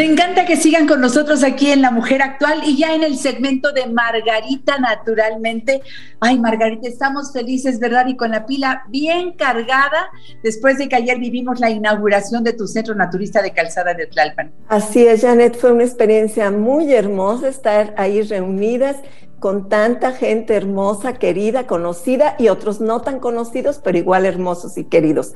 [0.00, 3.18] Me encanta que sigan con nosotros aquí en La Mujer Actual y ya en el
[3.18, 5.82] segmento de Margarita naturalmente.
[6.20, 8.06] Ay, Margarita, estamos felices, ¿verdad?
[8.06, 10.08] Y con la pila bien cargada
[10.42, 14.50] después de que ayer vivimos la inauguración de tu centro naturista de calzada de Tlalpan.
[14.68, 18.96] Así es, Janet, fue una experiencia muy hermosa estar ahí reunidas
[19.40, 24.84] con tanta gente hermosa, querida, conocida y otros no tan conocidos, pero igual hermosos y
[24.84, 25.32] queridos.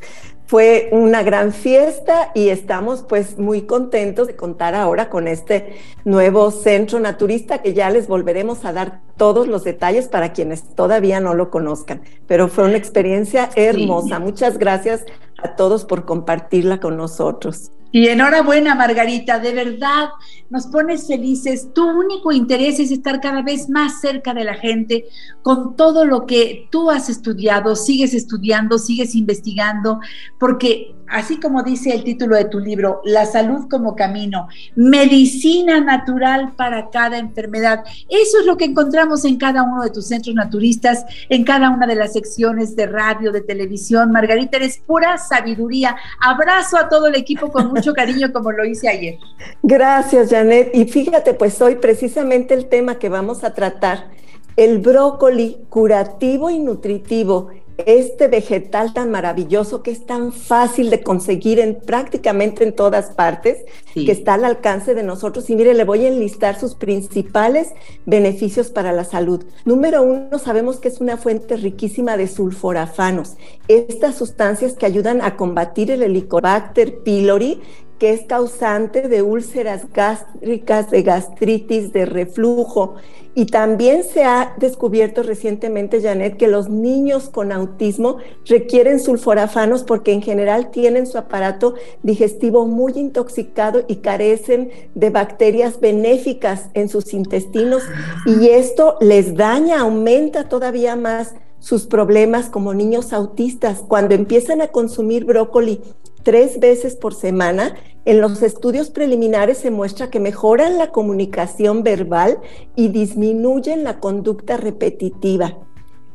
[0.46, 6.50] Fue una gran fiesta y estamos pues muy contentos de contar ahora con este nuevo
[6.50, 11.32] centro naturista que ya les volveremos a dar todos los detalles para quienes todavía no
[11.32, 12.02] lo conozcan.
[12.27, 14.18] Pero fue una experiencia hermosa.
[14.18, 15.05] Muchas gracias
[15.42, 17.70] a todos por compartirla con nosotros.
[17.95, 20.09] Y enhorabuena, Margarita, de verdad
[20.51, 21.69] nos pones felices.
[21.73, 25.05] Tu único interés es estar cada vez más cerca de la gente
[25.42, 30.01] con todo lo que tú has estudiado, sigues estudiando, sigues investigando,
[30.41, 36.52] porque así como dice el título de tu libro, La salud como camino, medicina natural
[36.56, 37.84] para cada enfermedad.
[38.08, 41.86] Eso es lo que encontramos en cada uno de tus centros naturistas, en cada una
[41.86, 44.12] de las secciones de radio, de televisión.
[44.12, 45.96] Margarita, eres pura sabiduría.
[46.20, 49.18] Abrazo a todo el equipo con mucho cariño como lo hice ayer.
[49.62, 50.70] Gracias, Janet.
[50.74, 54.08] Y fíjate, pues hoy precisamente el tema que vamos a tratar,
[54.56, 61.58] el brócoli curativo y nutritivo este vegetal tan maravilloso que es tan fácil de conseguir
[61.58, 65.50] en prácticamente en todas partes, que está al alcance de nosotros.
[65.50, 67.69] Y mire, le voy a enlistar sus principales
[68.06, 69.45] beneficios para la salud.
[69.64, 73.34] Número uno, sabemos que es una fuente riquísima de sulforafanos,
[73.69, 77.61] estas sustancias que ayudan a combatir el Helicobacter pylori,
[77.98, 82.97] que es causante de úlceras gástricas, de gastritis, de reflujo.
[83.36, 90.13] Y también se ha descubierto recientemente, Janet, que los niños con autismo requieren sulforafanos porque
[90.13, 97.13] en general tienen su aparato digestivo muy intoxicado y carecen de bacterias benéficas en sus
[97.13, 97.83] intestinos
[98.24, 103.83] y esto les daña, aumenta todavía más sus problemas como niños autistas.
[103.89, 105.80] Cuando empiezan a consumir brócoli
[106.23, 107.74] tres veces por semana,
[108.05, 112.39] en los estudios preliminares se muestra que mejoran la comunicación verbal
[112.77, 115.59] y disminuyen la conducta repetitiva.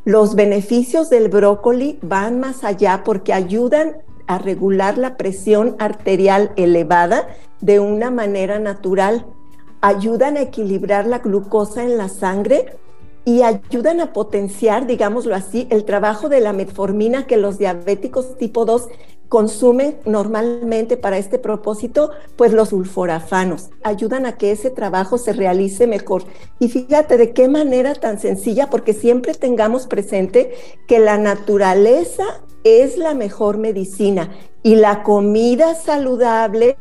[0.06, 7.28] Los beneficios del brócoli van más allá porque ayudan a regular la presión arterial elevada
[7.62, 9.26] de una manera natural,
[9.82, 12.78] ayudan a equilibrar la glucosa en la sangre
[13.26, 18.66] y ayudan a potenciar, digámoslo así, el trabajo de la metformina que los diabéticos tipo
[18.66, 18.88] 2
[19.30, 25.88] consumen normalmente para este propósito, pues los sulforafanos ayudan a que ese trabajo se realice
[25.88, 26.24] mejor.
[26.58, 30.52] Y fíjate de qué manera tan sencilla, porque siempre tengamos presente
[30.88, 32.26] que la naturaleza
[32.64, 34.32] es la mejor medicina
[34.64, 36.78] y la comida saludable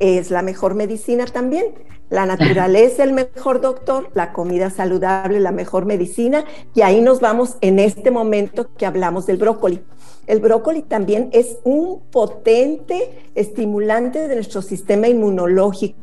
[0.00, 1.66] es la mejor medicina también.
[2.10, 6.44] La naturaleza, el mejor doctor, la comida saludable, la mejor medicina,
[6.74, 9.80] y ahí nos vamos en este momento que hablamos del brócoli.
[10.26, 15.98] El brócoli también es un potente estimulante de nuestro sistema inmunológico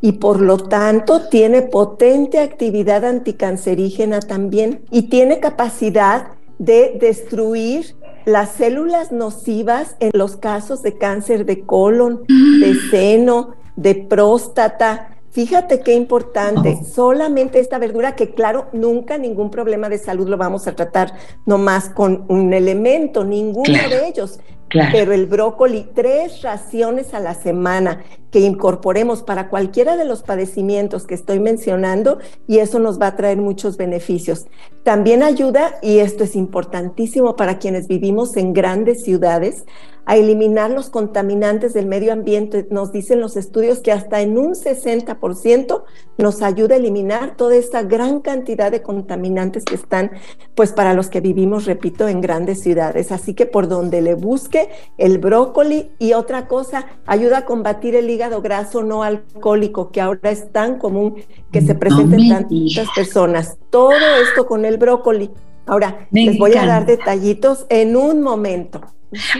[0.00, 8.50] y por lo tanto tiene potente actividad anticancerígena también y tiene capacidad de destruir las
[8.50, 15.94] células nocivas en los casos de cáncer de colon, de seno, de próstata, Fíjate qué
[15.94, 21.12] importante, solamente esta verdura que claro, nunca ningún problema de salud lo vamos a tratar
[21.46, 24.40] nomás con un elemento, ninguno de ellos.
[24.68, 31.06] Pero el brócoli, tres raciones a la semana que incorporemos para cualquiera de los padecimientos
[31.06, 34.48] que estoy mencionando y eso nos va a traer muchos beneficios.
[34.82, 39.64] También ayuda, y esto es importantísimo para quienes vivimos en grandes ciudades,
[40.08, 42.66] a eliminar los contaminantes del medio ambiente.
[42.70, 45.82] Nos dicen los estudios que hasta en un 60%
[46.16, 50.12] nos ayuda a eliminar toda esta gran cantidad de contaminantes que están,
[50.54, 53.12] pues para los que vivimos, repito, en grandes ciudades.
[53.12, 58.08] Así que por donde le busque el brócoli y otra cosa, ayuda a combatir el
[58.08, 61.16] hígado graso no alcohólico, que ahora es tan común
[61.52, 63.58] que se presente en tantas personas.
[63.68, 65.30] Todo esto con el brócoli.
[65.66, 68.80] Ahora, les voy a dar detallitos en un momento.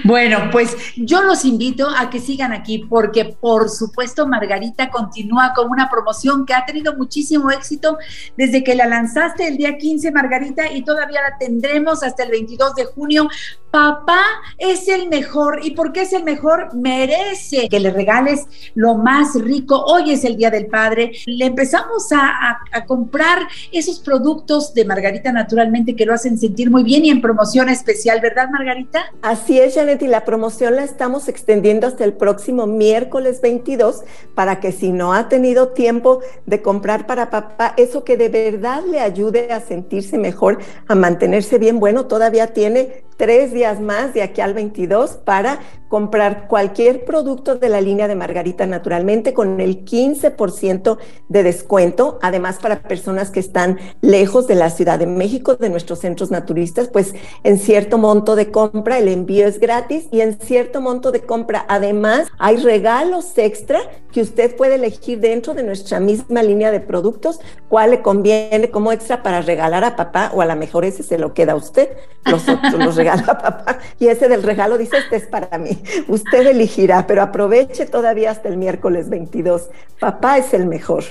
[0.04, 5.70] Bueno, pues yo los invito a que sigan aquí porque por supuesto Margarita continúa con
[5.70, 7.98] una promoción que ha tenido muchísimo éxito
[8.36, 12.74] desde que la lanzaste el día 15, Margarita, y todavía la tendremos hasta el 22
[12.74, 13.28] de junio
[13.70, 14.20] papá
[14.58, 15.60] es el mejor.
[15.62, 16.74] ¿Y por qué es el mejor?
[16.74, 19.82] Merece que le regales lo más rico.
[19.86, 21.12] Hoy es el Día del Padre.
[21.26, 26.82] Le empezamos a, a comprar esos productos de Margarita naturalmente que lo hacen sentir muy
[26.82, 29.04] bien y en promoción especial, ¿verdad, Margarita?
[29.22, 34.02] Así es, Janet, y la promoción la estamos extendiendo hasta el próximo miércoles 22
[34.34, 38.82] para que si no ha tenido tiempo de comprar para papá, eso que de verdad
[38.90, 44.22] le ayude a sentirse mejor, a mantenerse bien, bueno, todavía tiene tres días más de
[44.22, 49.84] aquí al 22 para comprar cualquier producto de la línea de Margarita naturalmente con el
[49.84, 50.98] 15%
[51.28, 52.18] de descuento.
[52.22, 56.88] Además, para personas que están lejos de la Ciudad de México, de nuestros centros naturistas,
[56.88, 61.22] pues en cierto monto de compra el envío es gratis y en cierto monto de
[61.22, 63.80] compra además hay regalos extra
[64.12, 68.92] que usted puede elegir dentro de nuestra misma línea de productos cuál le conviene como
[68.92, 71.90] extra para regalar a papá o a lo mejor ese se lo queda a usted,
[72.24, 75.77] los otros los regala a papá y ese del regalo dice este es para mí.
[76.08, 79.70] Usted elegirá, pero aproveche todavía hasta el miércoles 22.
[80.00, 81.04] Papá es el mejor.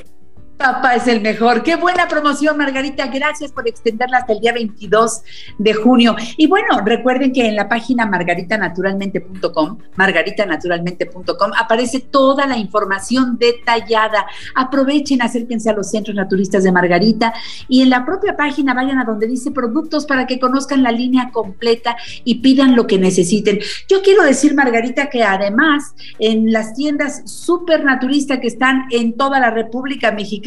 [0.57, 1.61] Papá es el mejor.
[1.61, 3.05] Qué buena promoción, Margarita.
[3.07, 5.21] Gracias por extenderla hasta el día 22
[5.59, 6.15] de junio.
[6.35, 14.25] Y bueno, recuerden que en la página margaritanaturalmente.com, margaritanaturalmente.com, aparece toda la información detallada.
[14.55, 17.35] Aprovechen, acérquense a los centros naturistas de Margarita
[17.67, 21.29] y en la propia página vayan a donde dice productos para que conozcan la línea
[21.31, 23.59] completa y pidan lo que necesiten.
[23.87, 29.39] Yo quiero decir, Margarita, que además en las tiendas super naturistas que están en toda
[29.39, 30.46] la República Mexicana,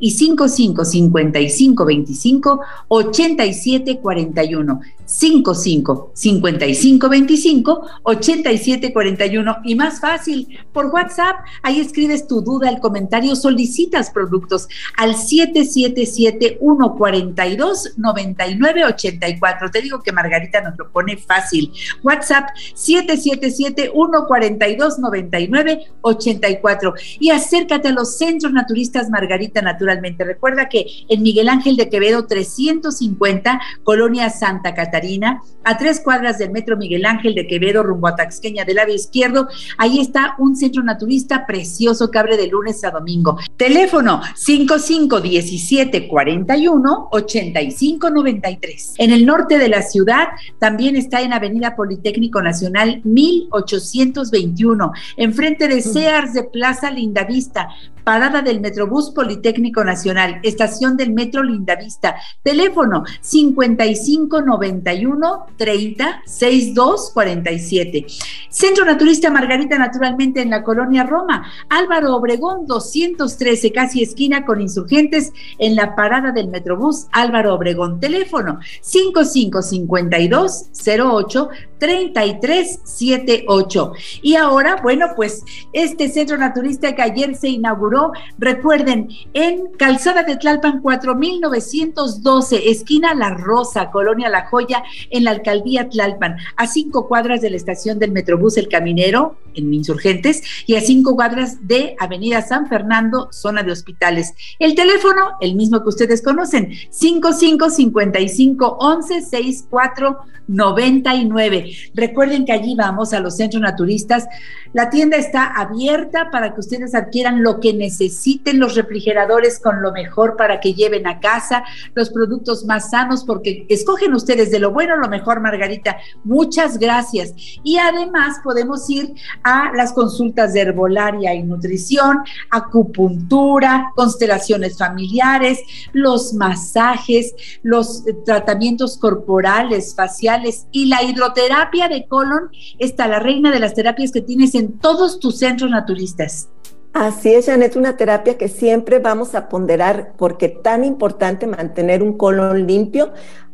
[0.00, 0.84] 17 85.
[0.84, 4.80] 5555 14 17 85 y 55 55 25 87 41.
[5.10, 12.78] 55 55 25 87 41 y más fácil por WhatsApp ahí escribes tu duda el
[12.78, 21.16] comentario solicitas productos al 777 142 99 84 te digo que Margarita nos lo pone
[21.16, 21.72] fácil
[22.04, 30.86] WhatsApp 777 142 99 84 y acércate a los centros naturistas Margarita naturalmente recuerda que
[31.08, 37.04] en Miguel Ángel de Quevedo 350 Colonia Santa Catarina a tres cuadras del Metro Miguel
[37.04, 39.48] Ángel de Quevedo, rumbo a Taxqueña del lado izquierdo.
[39.76, 43.38] Ahí está un centro naturista precioso que abre de lunes a domingo.
[43.56, 48.94] Teléfono 5517 41 85 93.
[48.98, 55.80] En el norte de la ciudad también está en Avenida Politécnico Nacional 1821, enfrente de
[55.82, 57.68] Sears de Plaza Lindavista
[58.04, 68.06] parada del Metrobús Politécnico Nacional, estación del Metro Lindavista, teléfono 5591 30 62 47.
[68.48, 75.32] Centro Naturista Margarita, naturalmente en la colonia Roma, Álvaro Obregón 213, casi esquina con insurgentes
[75.58, 81.48] en la parada del Metrobús Álvaro Obregón, teléfono 5552 08
[81.80, 83.92] 3378.
[84.22, 85.42] Y ahora, bueno, pues
[85.72, 87.89] este centro naturista que ayer se inauguró,
[88.38, 95.88] recuerden, en Calzada de Tlalpan 4912, esquina La Rosa, Colonia La Joya, en la alcaldía
[95.88, 100.80] Tlalpan, a cinco cuadras de la estación del Metrobús El Caminero, en Insurgentes, y a
[100.80, 104.34] cinco cuadras de Avenida San Fernando, zona de hospitales.
[104.58, 110.18] El teléfono, el mismo que ustedes conocen, 5555 11 64
[110.50, 111.70] 99.
[111.94, 114.26] Recuerden que allí vamos a los centros naturistas.
[114.72, 119.90] La tienda está abierta para que ustedes adquieran lo que necesiten, los refrigeradores con lo
[119.90, 124.70] mejor para que lleven a casa, los productos más sanos, porque escogen ustedes de lo
[124.70, 125.96] bueno lo mejor, Margarita.
[126.22, 127.34] Muchas gracias.
[127.64, 132.18] Y además podemos ir a las consultas de herbolaria y nutrición,
[132.50, 135.58] acupuntura, constelaciones familiares,
[135.92, 143.60] los masajes, los tratamientos corporales, faciales y la hidroterapia de colon está la reina de
[143.60, 146.48] las terapias que tienes en todos tus centros naturistas.
[146.92, 152.16] Así es, Janet, una terapia que siempre vamos a ponderar porque tan importante mantener un
[152.16, 153.12] colon limpio.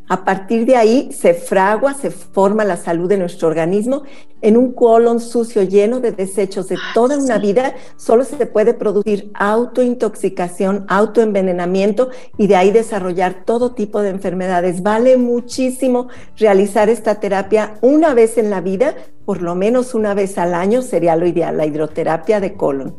[0.09, 4.05] A partir de ahí se fragua, se forma la salud de nuestro organismo.
[4.41, 9.31] En un colon sucio lleno de desechos de toda una vida, solo se puede producir
[9.35, 14.83] autointoxicación, autoenvenenamiento y de ahí desarrollar todo tipo de enfermedades.
[14.83, 18.95] Vale muchísimo realizar esta terapia una vez en la vida,
[19.27, 22.95] por lo menos una vez al año sería lo ideal, la hidroterapia de colon.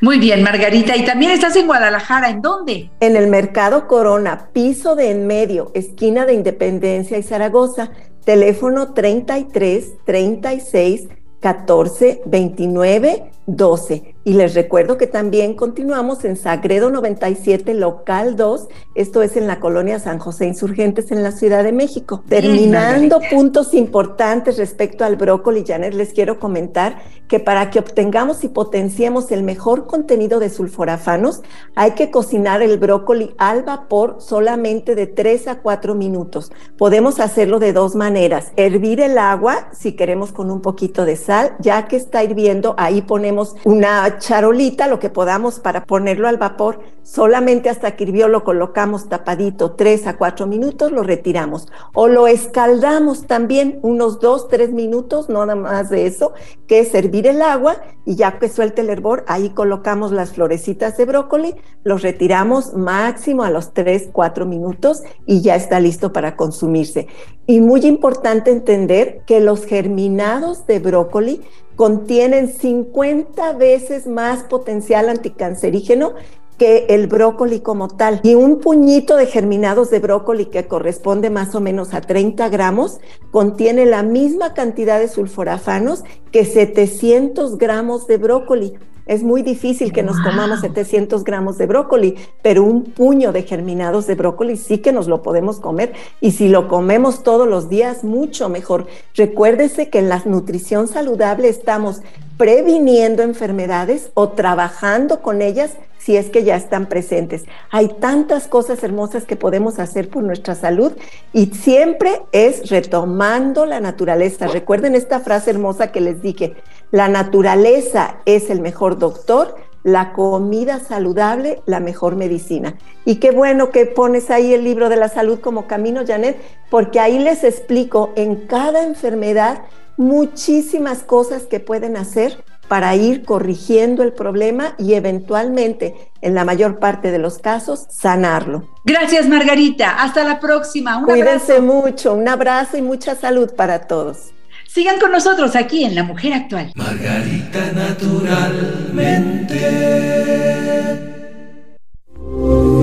[0.00, 0.96] Muy bien, Margarita.
[0.96, 2.30] Y también estás en Guadalajara.
[2.30, 2.90] ¿En dónde?
[3.00, 7.90] En el Mercado Corona, piso de en medio, esquina de Independencia y Zaragoza.
[8.24, 11.08] Teléfono 33 36
[11.40, 14.14] 14 29 12.
[14.28, 18.68] Y les recuerdo que también continuamos en Sagredo 97, local 2.
[18.94, 22.22] Esto es en la colonia San José Insurgentes en la Ciudad de México.
[22.28, 28.48] Terminando puntos importantes respecto al brócoli, Janet, les quiero comentar que para que obtengamos y
[28.48, 31.42] potenciemos el mejor contenido de sulforafanos,
[31.74, 36.50] hay que cocinar el brócoli al vapor solamente de 3 a 4 minutos.
[36.76, 38.52] Podemos hacerlo de dos maneras.
[38.56, 43.02] Hervir el agua, si queremos con un poquito de sal, ya que está hirviendo, ahí
[43.02, 48.44] ponemos una charolita, lo que podamos para ponerlo al vapor, solamente hasta que hirvió lo
[48.44, 51.68] colocamos tapadito tres a cuatro minutos, lo retiramos.
[51.94, 56.32] O lo escaldamos también unos dos, tres minutos, no nada más de eso,
[56.66, 60.96] que es servir el agua y ya que suelte el hervor, ahí colocamos las florecitas
[60.96, 66.36] de brócoli, los retiramos máximo a los tres, cuatro minutos y ya está listo para
[66.36, 67.06] consumirse.
[67.46, 71.42] Y muy importante entender que los germinados de brócoli
[71.78, 76.14] contienen 50 veces más potencial anticancerígeno
[76.58, 78.18] que el brócoli como tal.
[78.24, 82.98] Y un puñito de germinados de brócoli que corresponde más o menos a 30 gramos
[83.30, 88.74] contiene la misma cantidad de sulforafanos que 700 gramos de brócoli.
[89.08, 94.06] Es muy difícil que nos comamos 700 gramos de brócoli, pero un puño de germinados
[94.06, 98.04] de brócoli sí que nos lo podemos comer y si lo comemos todos los días,
[98.04, 98.86] mucho mejor.
[99.14, 102.02] Recuérdese que en la nutrición saludable estamos
[102.36, 107.44] previniendo enfermedades o trabajando con ellas si es que ya están presentes.
[107.70, 110.92] Hay tantas cosas hermosas que podemos hacer por nuestra salud
[111.32, 114.46] y siempre es retomando la naturaleza.
[114.46, 116.54] Recuerden esta frase hermosa que les dije,
[116.90, 122.76] la naturaleza es el mejor doctor, la comida saludable, la mejor medicina.
[123.04, 126.40] Y qué bueno que pones ahí el libro de la salud como camino, Janet,
[126.70, 129.62] porque ahí les explico en cada enfermedad
[129.96, 136.78] muchísimas cosas que pueden hacer para ir corrigiendo el problema y eventualmente, en la mayor
[136.78, 138.68] parte de los casos, sanarlo.
[138.84, 140.02] Gracias, Margarita.
[140.02, 140.98] Hasta la próxima.
[140.98, 142.12] Un Cuídense mucho.
[142.12, 144.34] Un abrazo y mucha salud para todos.
[144.78, 146.70] Sigan con nosotros aquí en La Mujer Actual.
[146.76, 149.58] Margarita naturalmente.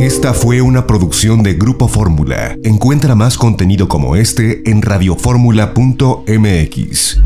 [0.02, 2.58] Esta fue una producción de Grupo Fórmula.
[2.66, 7.22] Encuentra más contenido como este en radioformula.mx.